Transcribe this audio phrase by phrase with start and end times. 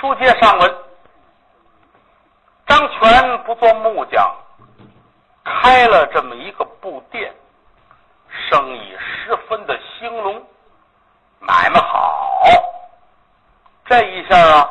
[0.00, 0.74] 书接上文。
[2.66, 4.30] 张全不做木匠
[5.42, 7.34] 开了这么一个布店
[8.28, 10.40] 生意十分的兴隆
[11.40, 12.42] 买卖好。
[13.86, 14.70] 这一下啊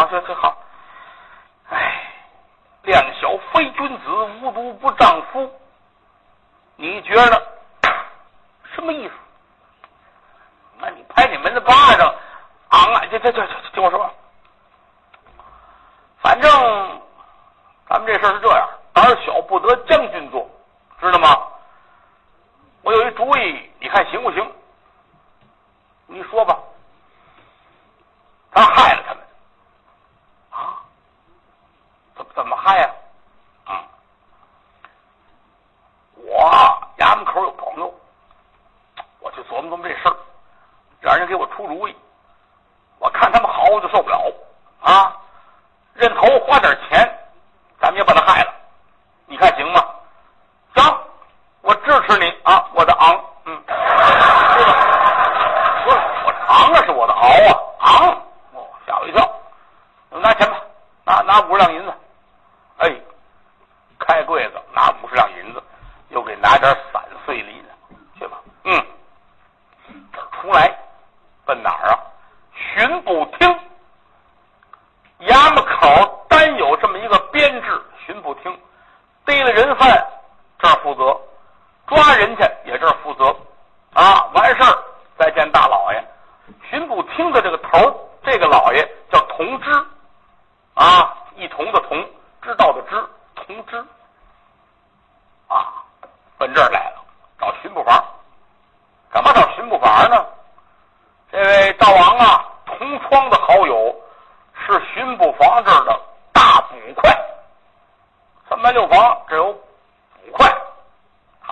[0.00, 0.59] 好说得好。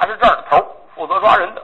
[0.09, 0.57] 是这儿的头
[0.95, 1.63] 负责抓人的。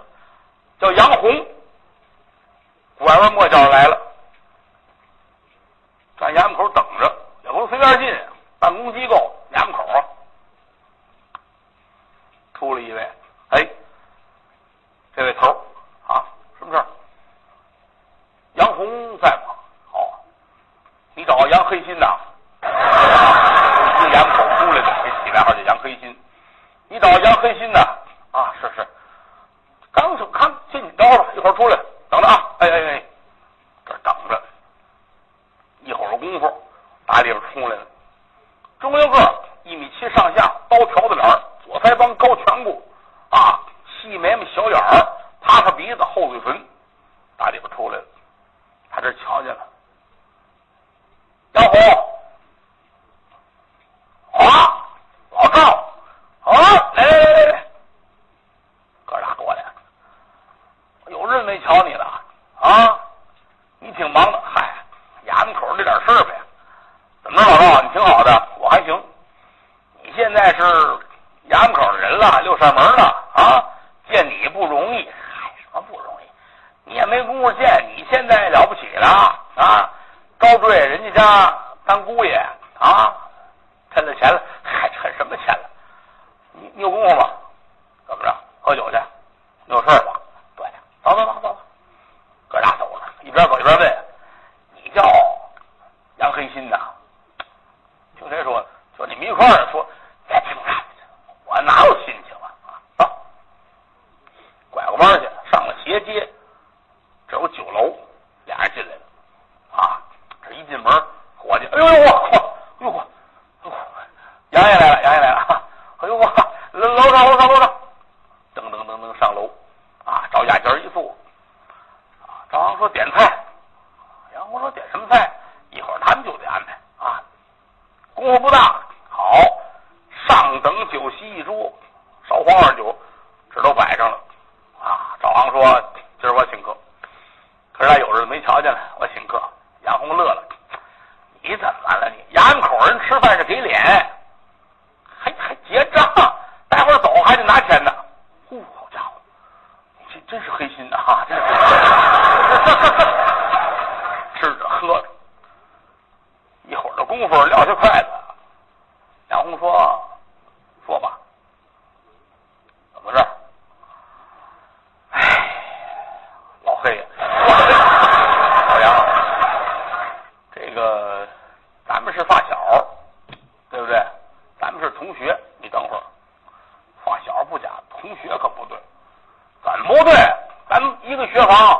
[181.35, 181.74] 学房，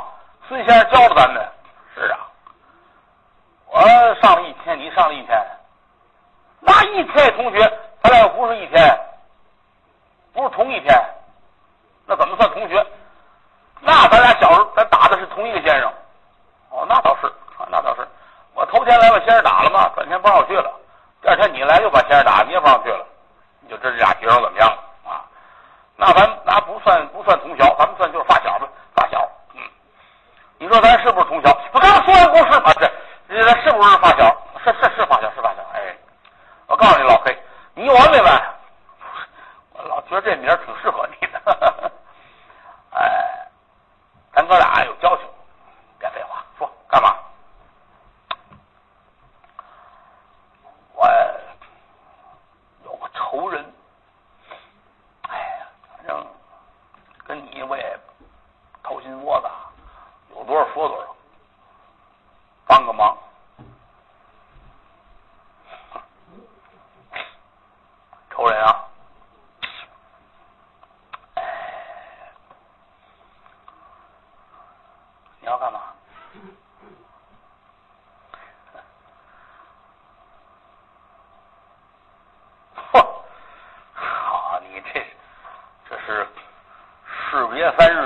[87.65, 88.04] ya saben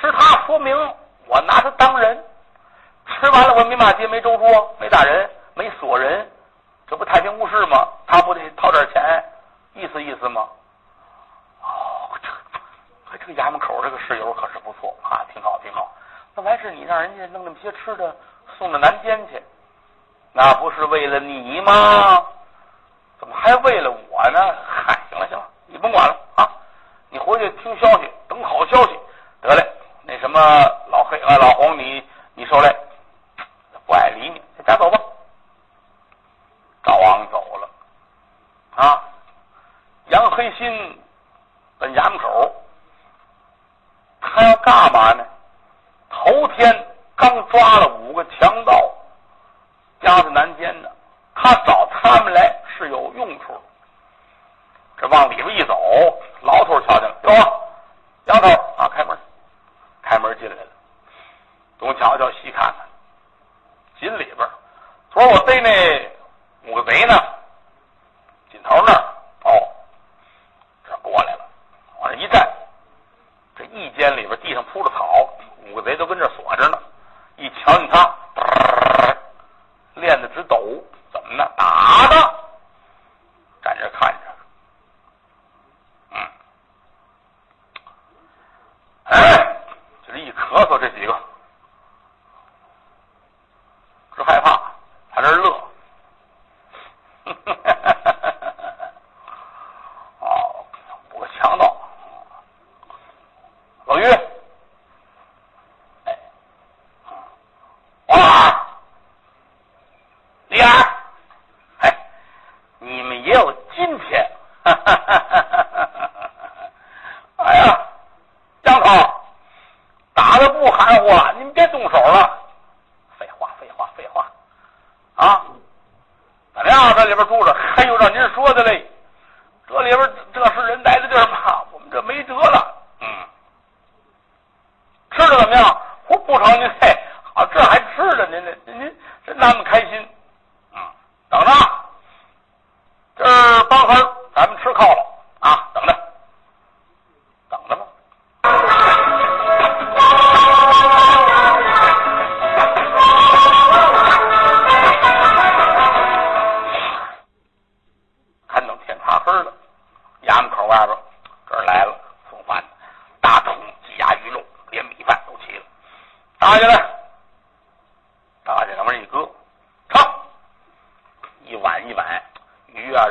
[0.00, 0.76] 吃他说明
[1.26, 2.24] 我拿他当人。
[3.06, 6.30] 吃完了，我没骂街没周桌，没打人，没锁人，
[6.86, 7.88] 这不太平无事吗？
[8.06, 9.24] 他不得掏点钱，
[9.74, 10.46] 意思意思吗？
[11.62, 12.28] 哦，这。”
[13.18, 15.90] 这个衙门口这个室友可是不错啊，挺好挺好。
[16.34, 18.14] 那完事你让人家弄那么些吃的
[18.58, 19.42] 送到南边去，
[20.32, 22.24] 那不是为了你吗？
[23.18, 24.38] 怎么还为了我呢？
[24.66, 26.48] 嗨，行了行了，你甭管了啊！
[27.10, 28.98] 你回去听消息，等好消息。
[29.40, 29.72] 得嘞，
[30.10, 30.40] 那什么
[30.86, 32.02] 老黑啊老红，你
[32.34, 32.76] 你受累，
[33.84, 34.98] 不爱理你，家走吧。
[36.82, 37.68] 赵王走了
[38.74, 39.04] 啊，
[40.06, 40.98] 杨黑心
[41.78, 42.54] 奔衙门口。
[44.22, 45.22] 他要干嘛呢？
[46.08, 48.90] 头天刚抓了五个强盗，
[50.00, 50.88] 押在南监呢。
[51.34, 53.60] 他找他们来是有用处。
[54.96, 55.78] 这往里边一走，
[56.40, 57.57] 老头瞧见了，哟，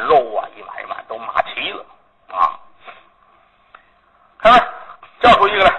[0.08, 1.86] 肉啊，一碗一碗都码齐了
[2.32, 2.58] 啊！
[4.40, 4.68] 开门，
[5.20, 5.77] 叫出一个来。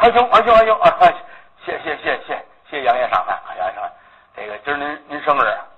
[0.00, 0.96] 还行还行还行啊！
[1.62, 3.92] 谢谢谢谢谢谢杨爷赏饭啊杨爷赏饭，
[4.34, 5.69] 这个今儿您您生日。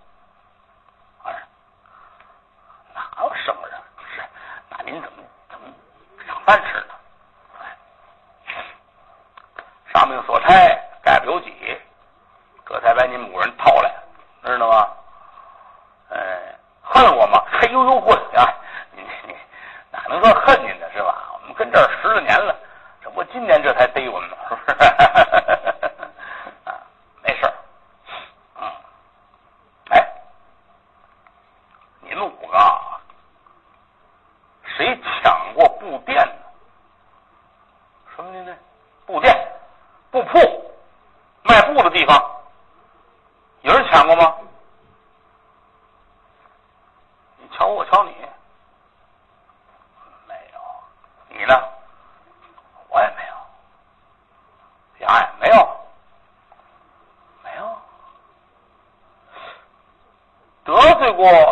[61.30, 61.51] 过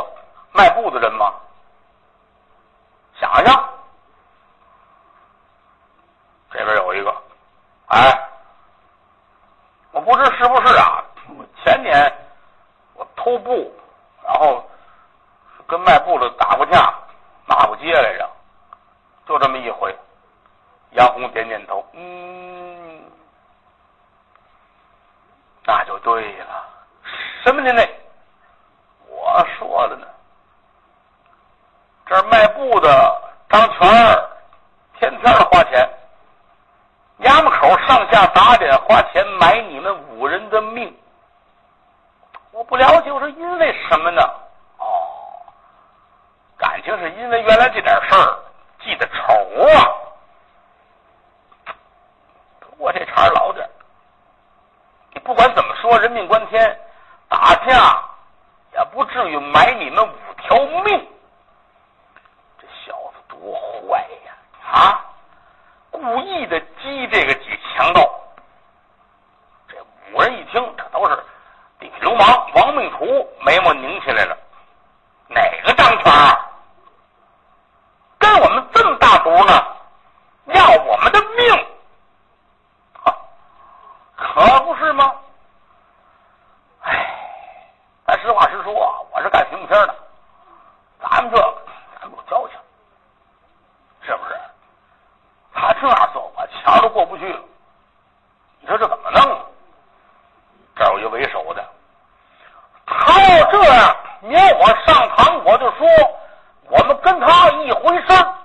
[107.92, 108.39] 你说，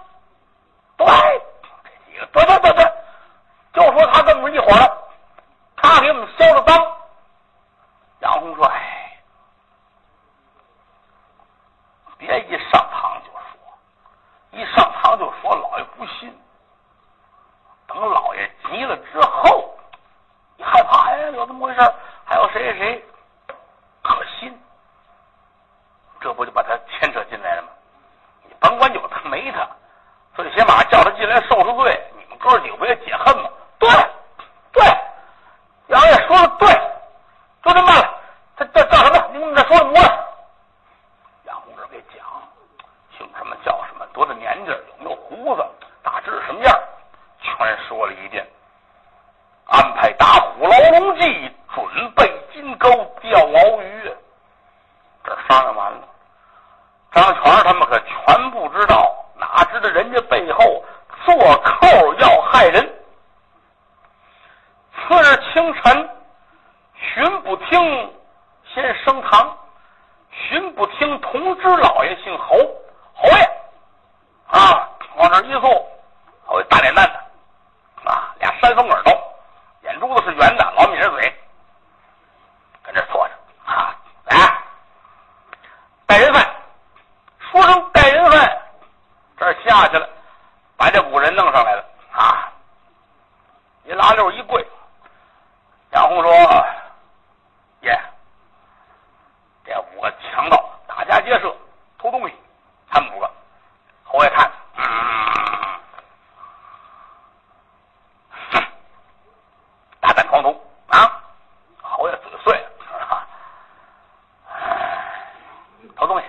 [115.97, 116.27] 偷东西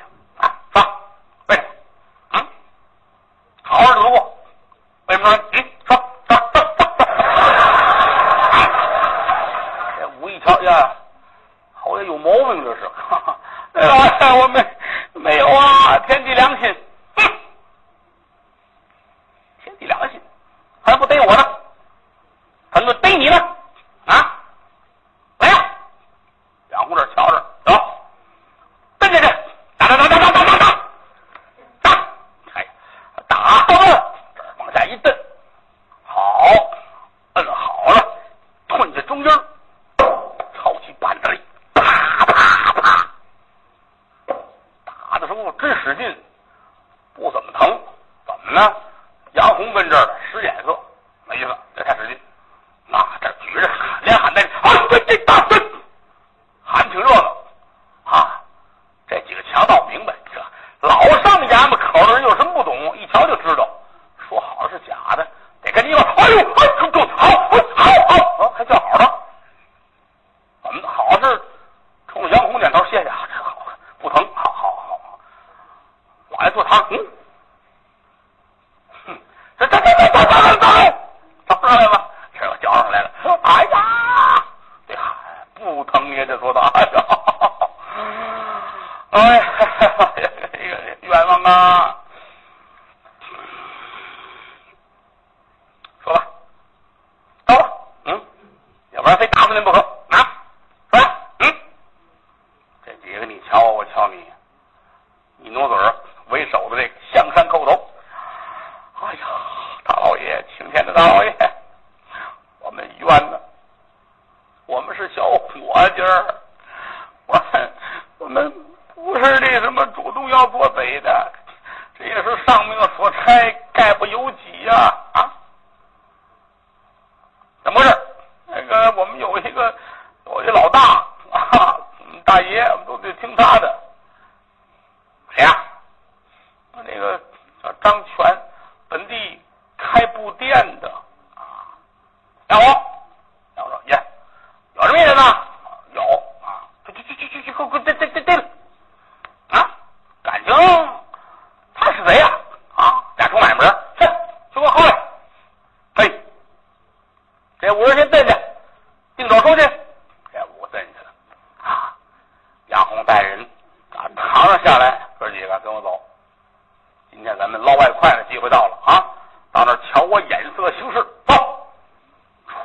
[115.77, 116.03] 我今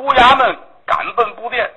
[0.02, 1.71] 乌鸦们赶奔不便。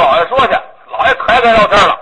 [0.00, 0.52] 老爷说去，
[0.90, 1.99] 老爷可爱跟聊天了。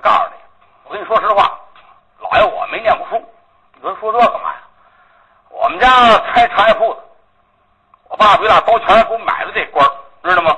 [0.00, 0.36] 告诉你，
[0.84, 1.58] 我跟你说实话，
[2.18, 3.24] 老爷我没念过书，
[3.74, 4.58] 你说说这干嘛呀？
[5.50, 7.00] 我们家开茶叶铺子，
[8.08, 9.86] 我爸比大包全给我买的这官，
[10.24, 10.56] 知道吗？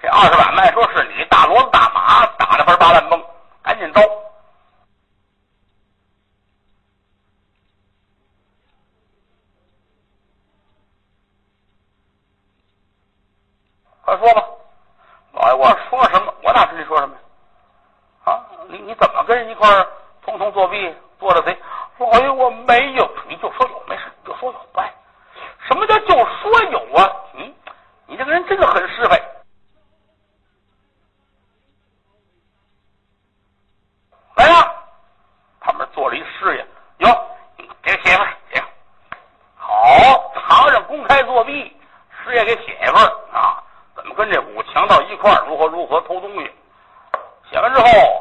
[0.00, 3.19] 这二十碗卖说是你大骡子大马打的分八烂崩。
[47.74, 48.19] 之后。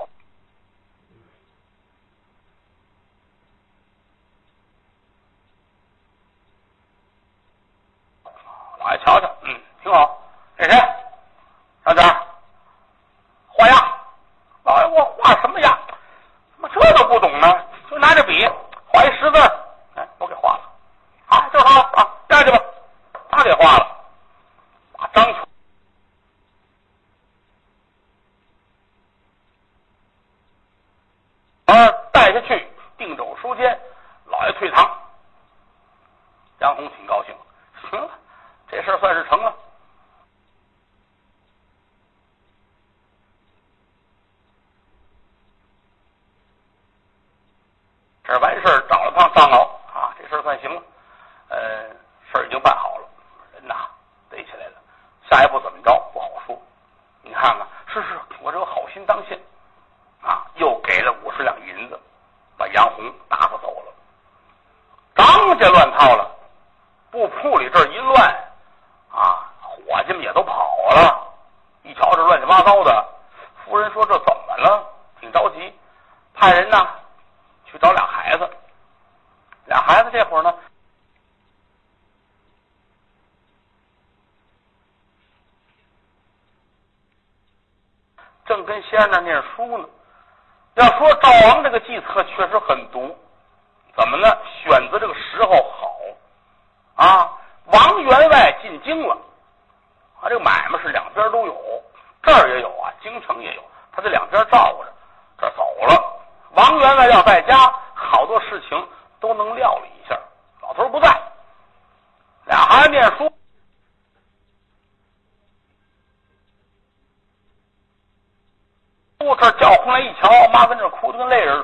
[119.35, 121.58] 这叫出来一瞧妈跟这哭的跟泪人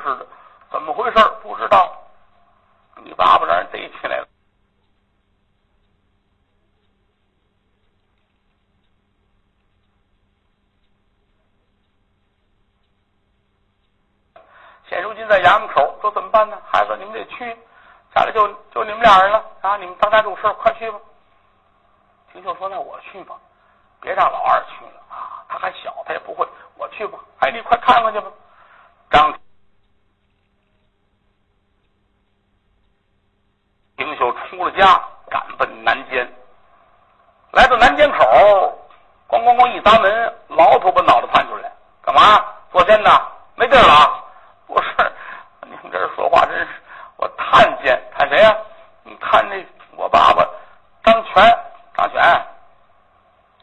[51.36, 51.58] 哎，
[51.95, 52.21] 大全，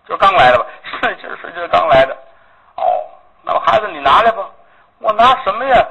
[0.07, 0.67] 就刚来的吧，
[1.03, 2.15] 是就是就是刚来的
[2.77, 2.85] 哦。
[3.43, 4.49] 那么孩子你拿来吧，
[4.99, 5.82] 我拿什么呀？